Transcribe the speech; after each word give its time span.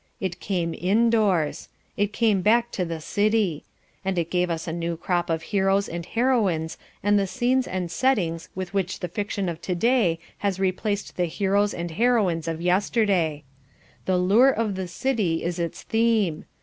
It 0.19 0.39
came 0.39 0.73
indoors. 0.75 1.69
It 1.95 2.11
came 2.11 2.41
back 2.41 2.71
to 2.71 2.83
the 2.85 2.99
city. 2.99 3.63
And 4.03 4.17
it 4.17 4.31
gave 4.31 4.49
us 4.49 4.65
the 4.65 4.73
new 4.73 4.97
crop 4.97 5.29
of 5.29 5.43
heroes 5.43 5.87
and 5.87 6.03
heroines 6.03 6.79
and 7.03 7.19
the 7.19 7.27
scenes 7.27 7.67
and 7.67 7.91
settings 7.91 8.49
with 8.55 8.73
which 8.73 9.01
the 9.01 9.07
fiction 9.07 9.47
of 9.47 9.61
to 9.61 9.75
day 9.75 10.17
has 10.39 10.59
replaced 10.59 11.17
the 11.17 11.25
Heroes 11.25 11.75
and 11.75 11.91
Heroines 11.91 12.47
of 12.47 12.61
Yesterday. 12.61 13.43
The 14.05 14.17
Lure 14.17 14.49
of 14.49 14.73
the 14.73 14.87
City 14.87 15.43
is 15.43 15.59
its 15.59 15.83
theme. 15.83 16.45